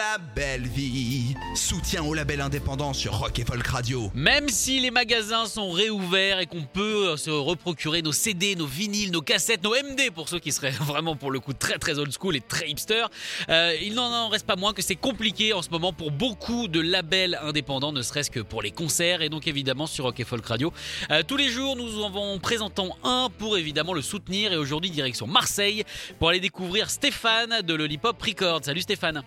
[0.00, 4.10] la belle vie Soutien au label indépendant sur Rock et Folk Radio.
[4.14, 9.10] Même si les magasins sont réouverts et qu'on peut se reprocurer nos CD, nos vinyles,
[9.10, 12.12] nos cassettes, nos MD pour ceux qui seraient vraiment pour le coup très très old
[12.18, 13.04] school et très hipster,
[13.50, 16.66] euh, il n'en en reste pas moins que c'est compliqué en ce moment pour beaucoup
[16.66, 20.24] de labels indépendants, ne serait-ce que pour les concerts et donc évidemment sur Rock et
[20.24, 20.72] Folk Radio.
[21.10, 24.88] Euh, tous les jours nous en vont présentant un pour évidemment le soutenir et aujourd'hui
[24.88, 25.84] direction Marseille
[26.18, 28.60] pour aller découvrir Stéphane de Lollipop Records.
[28.64, 29.22] Salut Stéphane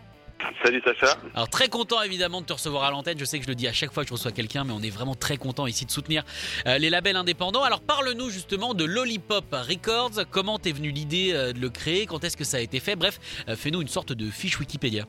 [0.64, 1.18] Salut Sacha.
[1.36, 3.18] alors très content évidemment de te recevoir à l'antenne.
[3.20, 4.82] Je sais que je le dis à chaque fois que je reçois quelqu'un, mais on
[4.82, 6.24] est vraiment très content ici de soutenir
[6.68, 7.64] euh, les labels indépendants.
[7.64, 10.26] Alors parle-nous justement de Lollipop Records.
[10.32, 12.06] Comment t'es venu l'idée euh, de le créer?
[12.06, 12.96] Quand est-ce que ça a été fait?
[12.96, 15.06] Bref, euh, fais-nous une sorte de fiche Wikipédia.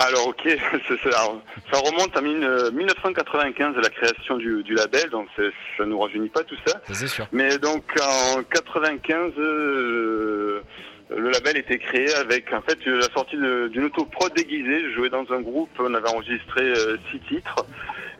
[0.00, 0.46] Alors ok,
[1.06, 6.28] alors, ça remonte à mille- 1995 la création du, du label, donc ça nous rajeunit
[6.28, 6.80] pas tout ça.
[6.92, 7.26] C'est sûr.
[7.32, 10.62] Mais donc en 95, euh,
[11.10, 14.90] le label était créé avec en fait la sortie d'une auto-prod déguisée.
[14.90, 17.64] Je jouais dans un groupe, on avait enregistré euh, six titres.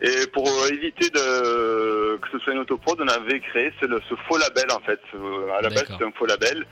[0.01, 4.15] Et pour euh, éviter de, que ce soit une autoprod, on avait créé ce, ce
[4.27, 5.01] faux label en fait.
[5.15, 6.65] Euh, À la base, c'était un faux label.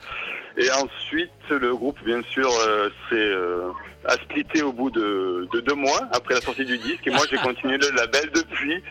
[0.56, 3.69] Et ensuite, le groupe, bien sûr, euh, s'est euh,
[4.06, 7.06] a splitté au bout de, de deux mois après la sortie du disque.
[7.06, 8.83] Et moi, j'ai continué le label depuis.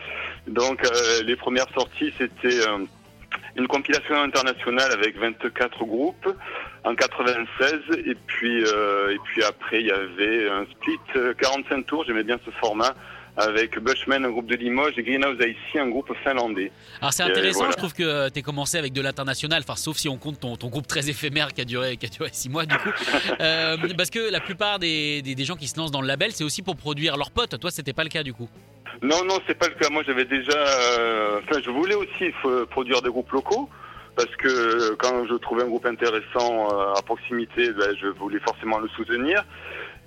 [0.46, 2.60] Donc, euh, les premières sorties, c'était
[3.56, 6.28] une compilation internationale avec 24 groupes
[6.86, 7.74] en 96.
[8.06, 12.04] Et puis, euh, et puis après, il y avait un split euh, 45 tours.
[12.06, 12.94] J'aimais bien ce format
[13.38, 16.72] avec Bushman, un groupe de Limoges, et Greenhouse ici, un groupe finlandais.
[17.02, 17.72] Alors c'est intéressant, voilà.
[17.72, 20.68] je trouve que tu commencé avec de l'international, enfin sauf si on compte ton, ton
[20.68, 22.88] groupe très éphémère qui a duré qui a duré six mois du coup.
[23.40, 26.32] Euh, parce que la plupart des, des, des gens qui se lancent dans le label,
[26.32, 27.58] c'est aussi pour produire leurs potes.
[27.60, 28.48] Toi, c'était pas le cas du coup.
[29.02, 29.90] Non, non, c'est pas le cas.
[29.90, 30.56] Moi, j'avais déjà.
[30.56, 32.32] euh, Enfin, je voulais aussi
[32.70, 33.68] produire des groupes locaux
[34.16, 38.40] parce que euh, quand je trouvais un groupe intéressant euh, à proximité, ben, je voulais
[38.40, 39.44] forcément le soutenir.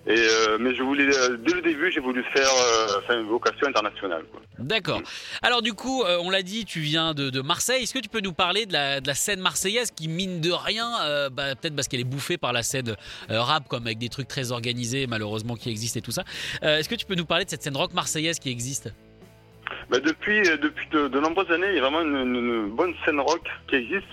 [0.08, 2.50] Euh, mais je voulais dès le début, j'ai voulu faire
[3.12, 4.24] une vocation internationale.
[4.58, 5.02] D'accord.
[5.44, 7.84] Alors du coup, on l'a dit, tu viens de, Marseille.
[7.84, 11.54] Est-ce que tu peux nous parler de la, scène marseillaise qui, mine de rien, bah,
[11.54, 12.96] peut-être parce qu'elle est bouffée par la scène
[13.28, 16.24] rap, comme avec des trucs très organisés, malheureusement, qui existent et tout ça.
[16.64, 18.92] Est-ce que tu peux nous parler de cette scène rock marseillaise qui existe?
[19.90, 22.94] Ben, depuis euh, depuis de, de nombreuses années, il y a vraiment une, une- bonne
[23.04, 24.06] scène rock qui existe.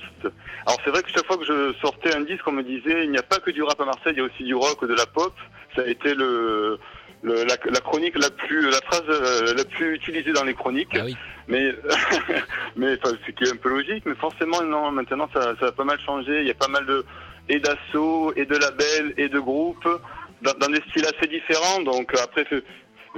[0.67, 3.11] Alors c'est vrai que chaque fois que je sortais un disque, on me disait il
[3.11, 4.95] n'y a pas que du rap à Marseille, il y a aussi du rock, de
[4.95, 5.35] la pop.
[5.75, 6.79] Ça a été le,
[7.23, 10.97] le- la, la chronique la plus la phrase euh, la plus utilisée dans les chroniques.
[10.97, 11.15] Ah oui.
[11.49, 11.73] Mais
[12.77, 14.91] mais enfin, ce qui est un peu logique, mais forcément non.
[14.93, 16.41] Maintenant ça, ça a pas mal changé.
[16.41, 17.05] Il y a pas mal de
[17.49, 19.87] et d'assauts et de labels et de groupes
[20.43, 21.83] dans, dans des styles assez différents.
[21.83, 22.47] Donc après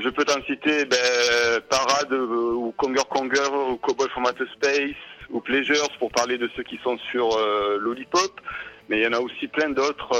[0.03, 4.97] je peux t'en citer ben, Parade euh, ou Conger Conger ou Cowboy from Outer Space
[5.31, 8.41] ou Pleasures pour parler de ceux qui sont sur euh, Lollipop.
[8.89, 10.11] Mais il y en a aussi plein d'autres.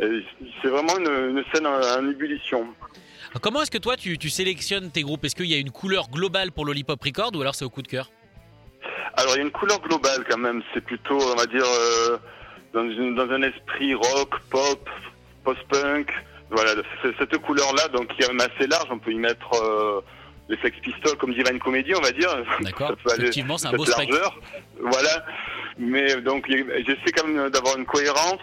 [0.00, 0.20] euh,
[0.62, 2.66] c'est vraiment une, une scène en, en ébullition.
[3.40, 5.24] Comment est-ce que toi, tu, tu sélectionnes tes groupes?
[5.24, 7.82] Est-ce qu'il y a une couleur globale pour Lollipop Record ou alors c'est au coup
[7.82, 8.10] de cœur?
[9.16, 10.62] Alors il y a une couleur globale quand même.
[10.72, 12.16] C'est plutôt, on va dire, euh,
[12.72, 14.88] dans, une- dans un esprit rock, pop,
[15.44, 16.12] post-punk.
[16.50, 16.72] Voilà,
[17.02, 18.86] c'est cette couleur-là, donc qui est même assez large.
[18.90, 20.00] On peut y mettre euh,
[20.48, 22.30] les Sex Pistols comme Divine Comedy, on va dire.
[22.60, 22.94] D'accord.
[23.18, 24.38] Effectivement, c'est un beau largeur.
[24.80, 25.24] Voilà.
[25.78, 28.40] Mais donc j'essaie quand même d'avoir une cohérence.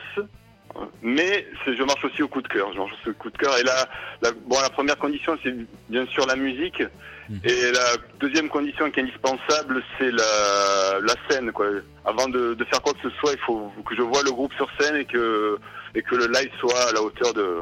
[1.02, 2.72] Mais je marche aussi au coup de cœur.
[2.74, 3.58] Je marche aussi au coup de cœur.
[3.58, 3.88] Et là,
[4.22, 5.54] la, bon, la première condition, c'est
[5.90, 6.82] bien sûr la musique.
[7.30, 7.40] Mhm.
[7.44, 11.52] Et la deuxième condition qui est indispensable, c'est la, la scène.
[11.52, 11.68] Quoi.
[12.06, 14.54] Avant de, de faire quoi que ce soit, il faut que je vois le groupe
[14.54, 15.58] sur scène et que,
[15.94, 17.58] et que le live soit à la hauteur de,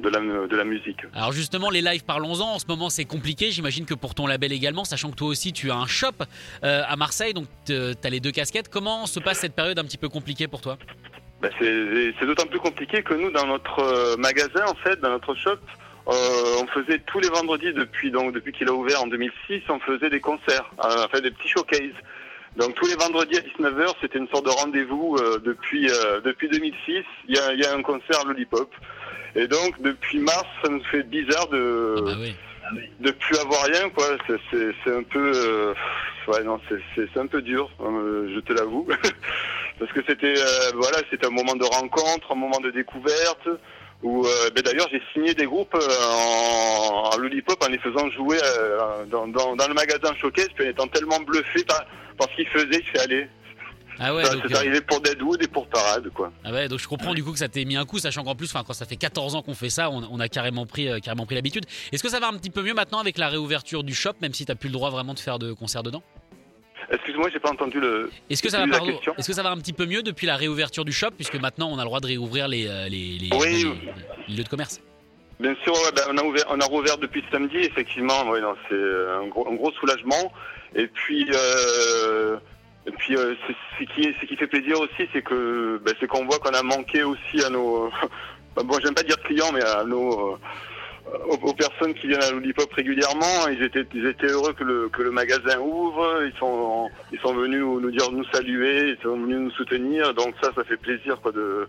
[0.00, 1.00] de, la, de la musique.
[1.14, 2.54] Alors justement, les lives, parlons-en.
[2.54, 3.50] En ce moment, c'est compliqué.
[3.50, 6.12] J'imagine que pour ton label également, sachant que toi aussi, tu as un shop
[6.64, 8.68] euh, à Marseille, donc tu as les deux casquettes.
[8.68, 10.78] Comment se passe cette période un petit peu compliquée pour toi?
[11.40, 15.34] Ben, c'est d'autant plus compliqué que nous, dans notre euh, magasin, en fait, dans notre
[15.34, 15.56] shop,
[16.08, 19.78] euh, on faisait tous les vendredis depuis donc depuis qu'il a ouvert en 2006, on
[19.80, 21.94] faisait des concerts, euh, enfin des petits showcases.
[22.56, 26.48] Donc tous les vendredis à 19h, c'était une sorte de rendez-vous euh, depuis euh, depuis
[26.48, 27.04] 2006.
[27.28, 28.70] Il y a, il y a un concert Lollipop.
[29.36, 32.34] Et donc depuis mars, ça nous fait bizarre de Ah bah oui.
[32.98, 34.04] de plus avoir rien quoi.
[34.26, 35.74] C'est- un peu euh,
[36.28, 37.70] ouais non c'est un peu dur.
[37.80, 38.86] euh, je te l'avoue.
[39.78, 43.48] parce que c'était euh, voilà, c'était un moment de rencontre, un moment de découverte.
[44.02, 48.10] Où euh, ben d'ailleurs j'ai signé des groupes euh, en, en lollipop en les faisant
[48.10, 51.84] jouer euh, dans, dans, dans le magasin Showcase, puis en étant tellement bluffé par,
[52.16, 53.28] par ce qu'ils faisaient, je suis allé.
[54.02, 56.32] Ah ouais, c'est euh, arrivé pour Deadwood et pour Parade, quoi.
[56.42, 58.34] ah ouais, donc je comprends du coup que ça t'ait mis un coup, sachant qu'en
[58.34, 61.26] plus, quand ça fait 14 ans qu'on fait ça, on, on a carrément pris, carrément
[61.26, 61.66] pris l'habitude.
[61.92, 64.32] Est-ce que ça va un petit peu mieux maintenant avec la réouverture du shop, même
[64.32, 66.02] si t'as plus le droit vraiment de faire de concerts dedans?
[66.90, 68.10] Excuse-moi, j'ai pas entendu le.
[68.28, 70.36] Est-ce que ça va, pardon, est-ce que ça va un petit peu mieux depuis la
[70.36, 73.30] réouverture du shop, puisque maintenant on a le droit de réouvrir les, euh, les, les-
[73.36, 73.64] Oui.
[73.64, 73.92] les-
[74.28, 74.80] les lieux de commerce?
[75.38, 78.28] Bien sûr, ouais, on, a ouvert, on a rouvert depuis samedi, effectivement.
[78.28, 80.32] Ouais, c'est un gros, un gros soulagement.
[80.74, 82.36] Et puis, euh,
[82.86, 86.06] et puis euh, c'est- ce, qui, ce qui fait plaisir aussi, c'est que ben, c'est
[86.08, 87.88] qu'on voit qu'on a manqué aussi à nos.
[88.56, 90.38] ben, bon, j'aime pas dire clients, mais à nos.
[91.12, 94.64] Euh, aux, aux personnes qui viennent à Lollipop régulièrement, ils étaient, ils étaient heureux que
[94.64, 96.22] le, que le magasin ouvre.
[96.24, 100.14] Ils sont, ils sont venus nous dire, nous saluer, ils sont venus nous soutenir.
[100.14, 101.68] Donc ça, ça fait plaisir, quoi, de,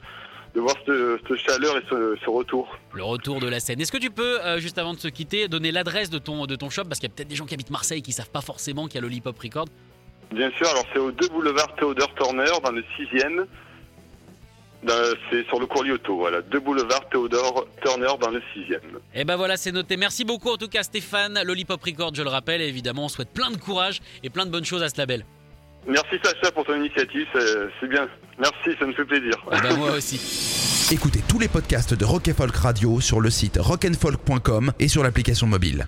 [0.55, 2.77] de voir cette, cette chaleur et ce, ce retour.
[2.93, 3.79] Le retour de la scène.
[3.81, 6.55] Est-ce que tu peux, euh, juste avant de se quitter, donner l'adresse de ton, de
[6.55, 6.83] ton shop?
[6.85, 8.95] Parce qu'il y a peut-être des gens qui habitent Marseille qui savent pas forcément qu'il
[8.95, 9.65] y a Lollipop Record.
[10.31, 13.45] Bien sûr, alors c'est au 2 boulevard Théodore Turner, dans le 6e.
[15.29, 16.41] C'est sur le cours Lyoto, voilà.
[16.41, 18.79] 2 boulevard Théodore Turner, dans le 6e.
[19.13, 19.95] Et ben voilà, c'est noté.
[19.95, 21.39] Merci beaucoup en tout cas Stéphane.
[21.43, 24.51] Lollipop Record, je le rappelle, et évidemment, on souhaite plein de courage et plein de
[24.51, 25.23] bonnes choses à ce label.
[25.87, 27.27] Merci Sacha pour ton initiative,
[27.79, 28.07] c'est bien.
[28.37, 29.33] Merci, ça me fait plaisir.
[29.51, 30.19] Et ben moi aussi.
[30.91, 35.03] Écoutez tous les podcasts de Rock and Folk Radio sur le site rockandfolk.com et sur
[35.03, 35.87] l'application mobile.